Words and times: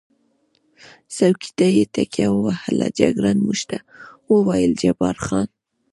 څوکۍ 1.15 1.49
ته 1.57 1.65
یې 1.75 1.83
تکیه 1.93 2.27
ووهل، 2.31 2.79
جګړن 2.99 3.37
موږ 3.45 3.59
ته 3.69 3.77
وویل: 4.33 4.71
جبار 4.81 5.17
خان. 5.25 5.47